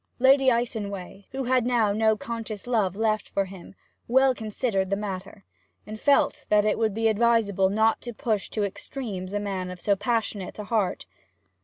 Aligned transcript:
Lady 0.17 0.49
Icenway, 0.49 1.27
who 1.31 1.43
had 1.43 1.63
now 1.63 1.93
no 1.93 2.17
conscious 2.17 2.65
love 2.65 2.95
left 2.95 3.29
for 3.29 3.45
him, 3.45 3.75
well 4.07 4.33
considered 4.33 4.89
the 4.89 4.95
matter, 4.95 5.45
and 5.85 5.99
felt 5.99 6.47
that 6.49 6.65
it 6.65 6.79
would 6.79 6.95
be 6.95 7.07
advisable 7.07 7.69
not 7.69 8.01
to 8.01 8.11
push 8.11 8.49
to 8.49 8.63
extremes 8.63 9.31
a 9.31 9.39
man 9.39 9.69
of 9.69 9.79
so 9.79 9.95
passionate 9.95 10.57
a 10.57 10.63
heart. 10.63 11.05